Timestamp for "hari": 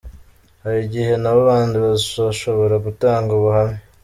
0.63-0.77